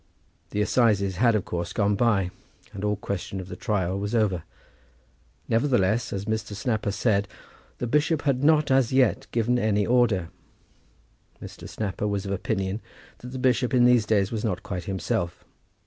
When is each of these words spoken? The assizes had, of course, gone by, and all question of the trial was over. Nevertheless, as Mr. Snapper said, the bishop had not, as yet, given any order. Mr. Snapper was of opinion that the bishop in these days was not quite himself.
The 0.49 0.61
assizes 0.63 1.17
had, 1.17 1.35
of 1.35 1.45
course, 1.45 1.73
gone 1.73 1.95
by, 1.95 2.31
and 2.73 2.83
all 2.83 2.95
question 2.95 3.39
of 3.39 3.49
the 3.49 3.55
trial 3.55 3.99
was 3.99 4.15
over. 4.15 4.41
Nevertheless, 5.47 6.11
as 6.11 6.25
Mr. 6.25 6.55
Snapper 6.55 6.89
said, 6.89 7.27
the 7.77 7.85
bishop 7.85 8.23
had 8.23 8.43
not, 8.43 8.71
as 8.71 8.91
yet, 8.91 9.27
given 9.29 9.59
any 9.59 9.85
order. 9.85 10.29
Mr. 11.39 11.69
Snapper 11.69 12.07
was 12.07 12.25
of 12.25 12.31
opinion 12.31 12.81
that 13.19 13.27
the 13.27 13.37
bishop 13.37 13.75
in 13.75 13.85
these 13.85 14.07
days 14.07 14.31
was 14.31 14.43
not 14.43 14.63
quite 14.63 14.85
himself. 14.85 15.45